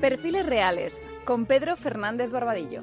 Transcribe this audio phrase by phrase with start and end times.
[0.00, 2.82] Perfiles Reales con Pedro Fernández Barbadillo.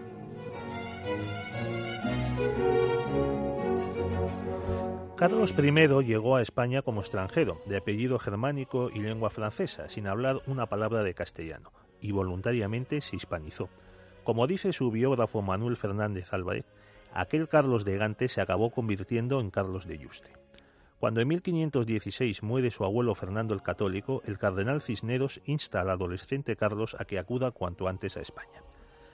[5.16, 10.42] Carlos I llegó a España como extranjero, de apellido germánico y lengua francesa, sin hablar
[10.46, 13.70] una palabra de castellano, y voluntariamente se hispanizó.
[14.26, 16.66] Como dice su biógrafo Manuel Fernández Álvarez,
[17.14, 20.32] aquel Carlos de Gante se acabó convirtiendo en Carlos de Yuste.
[21.06, 26.56] Cuando en 1516 muere su abuelo Fernando el Católico, el cardenal Cisneros insta al adolescente
[26.56, 28.64] Carlos a que acuda cuanto antes a España.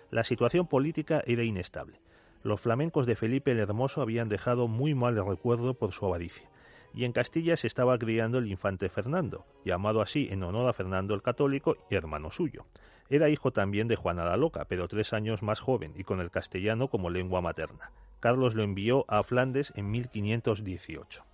[0.10, 2.00] La situación política era inestable.
[2.44, 6.50] Los flamencos de Felipe el Hermoso habían dejado muy mal recuerdo por su avaricia,
[6.94, 11.14] y en Castilla se estaba criando el infante Fernando, llamado así en honor a Fernando
[11.14, 12.68] el Católico y hermano suyo.
[13.10, 16.32] Era hijo también de Juana la Loca, pero tres años más joven y con el
[16.32, 17.92] castellano como lengua materna.
[18.22, 21.26] Carlos lo envió a Flandes en 1518.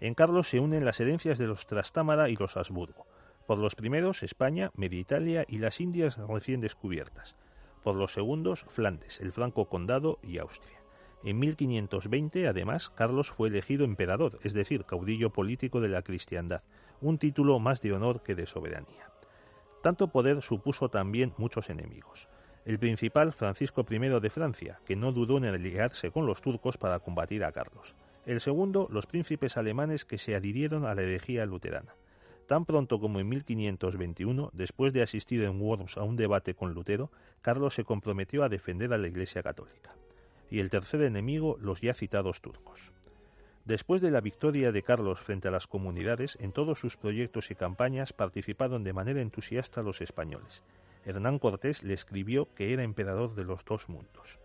[0.00, 3.06] En Carlos se unen las herencias de los Trastámara y los Habsburgo.
[3.46, 7.36] Por los primeros, España, Media Italia y las Indias recién descubiertas.
[7.82, 10.78] Por los segundos, Flandes, el Franco Condado y Austria.
[11.22, 16.62] En 1520, además, Carlos fue elegido emperador, es decir, caudillo político de la cristiandad,
[17.00, 19.10] un título más de honor que de soberanía.
[19.82, 22.28] Tanto poder supuso también muchos enemigos.
[22.64, 27.00] El principal, Francisco I de Francia, que no dudó en aliarse con los turcos para
[27.00, 27.94] combatir a Carlos.
[28.26, 31.94] El segundo, los príncipes alemanes que se adhirieron a la herejía luterana.
[32.46, 37.10] Tan pronto como en 1521, después de asistir en Worms a un debate con Lutero,
[37.42, 39.94] Carlos se comprometió a defender a la Iglesia católica.
[40.50, 42.92] Y el tercer enemigo, los ya citados turcos.
[43.66, 47.54] Después de la victoria de Carlos frente a las comunidades, en todos sus proyectos y
[47.54, 50.62] campañas participaron de manera entusiasta los españoles.
[51.06, 54.38] Hernán Cortés le escribió que era emperador de los dos mundos.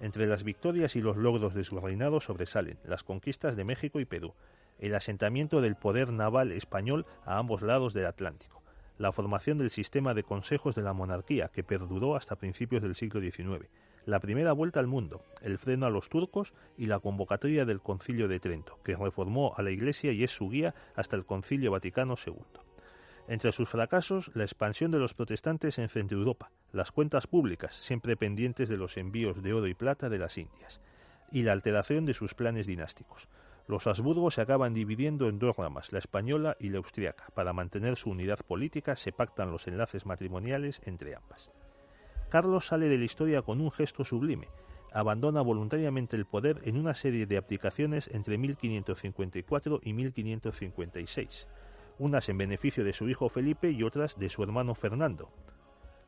[0.00, 4.04] Entre las victorias y los logros de su reinado sobresalen las conquistas de México y
[4.04, 4.34] Perú,
[4.78, 8.62] el asentamiento del poder naval español a ambos lados del Atlántico,
[8.98, 13.20] la formación del sistema de consejos de la monarquía que perduró hasta principios del siglo
[13.20, 13.68] XIX,
[14.04, 18.28] la primera vuelta al mundo, el freno a los turcos y la convocatoria del Concilio
[18.28, 22.16] de Trento, que reformó a la Iglesia y es su guía hasta el Concilio Vaticano
[22.26, 22.34] II.
[23.26, 28.18] Entre sus fracasos, la expansión de los protestantes en Centro Europa, las cuentas públicas, siempre
[28.18, 30.82] pendientes de los envíos de oro y plata de las Indias,
[31.32, 33.28] y la alteración de sus planes dinásticos.
[33.66, 37.24] Los Habsburgo se acaban dividiendo en dos ramas, la española y la austriaca.
[37.34, 41.50] Para mantener su unidad política se pactan los enlaces matrimoniales entre ambas.
[42.28, 44.48] Carlos sale de la historia con un gesto sublime.
[44.92, 51.48] Abandona voluntariamente el poder en una serie de abdicaciones entre 1554 y 1556
[51.98, 55.30] unas en beneficio de su hijo Felipe y otras de su hermano Fernando.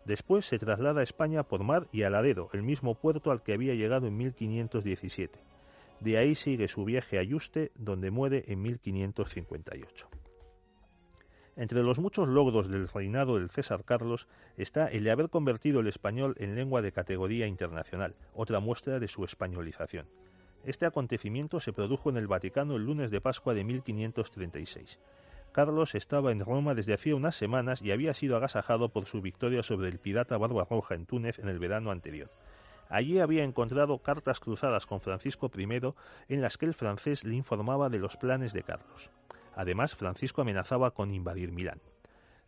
[0.04, 3.52] Después se traslada a España por mar y a Laredo, el mismo puerto al que
[3.52, 5.41] había llegado en 1517.
[6.00, 10.08] De ahí sigue su viaje a Yuste, donde muere en 1558.
[11.56, 15.86] Entre los muchos logros del reinado del César Carlos está el de haber convertido el
[15.86, 20.06] español en lengua de categoría internacional, otra muestra de su españolización.
[20.64, 25.00] Este acontecimiento se produjo en el Vaticano el lunes de Pascua de 1536.
[25.56, 29.62] Carlos estaba en Roma desde hacía unas semanas y había sido agasajado por su victoria
[29.62, 32.31] sobre el pirata Barbarroja en Túnez en el verano anterior.
[32.91, 35.65] Allí había encontrado cartas cruzadas con Francisco I
[36.28, 39.11] en las que el francés le informaba de los planes de Carlos.
[39.55, 41.81] Además, Francisco amenazaba con invadir Milán.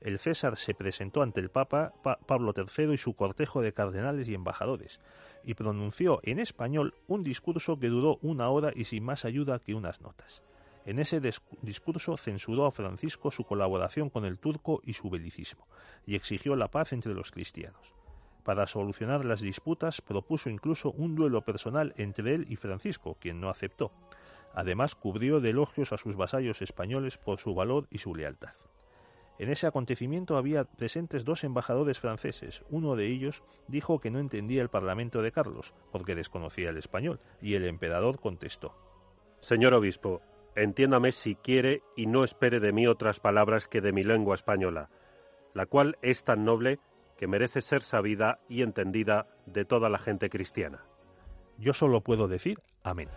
[0.02, 1.94] El César se presentó ante el Papa
[2.26, 5.00] Pablo III y su cortejo de cardenales y embajadores,
[5.44, 9.74] y pronunció en español un discurso que duró una hora y sin más ayuda que
[9.74, 10.42] unas notas.
[10.88, 11.20] En ese
[11.60, 15.68] discurso censuró a Francisco su colaboración con el turco y su belicismo,
[16.06, 17.92] y exigió la paz entre los cristianos.
[18.42, 23.50] Para solucionar las disputas propuso incluso un duelo personal entre él y Francisco, quien no
[23.50, 23.92] aceptó.
[24.54, 28.54] Además, cubrió de elogios a sus vasallos españoles por su valor y su lealtad.
[29.38, 32.64] En ese acontecimiento había presentes dos embajadores franceses.
[32.70, 37.20] Uno de ellos dijo que no entendía el parlamento de Carlos, porque desconocía el español,
[37.42, 38.74] y el emperador contestó
[39.40, 40.20] Señor obispo,
[40.56, 44.90] entiéndame si quiere y no espere de mí otras palabras que de mi lengua española,
[45.54, 46.78] la cual es tan noble
[47.16, 50.84] que merece ser sabida y entendida de toda la gente cristiana.
[51.58, 53.08] Yo solo puedo decir amén.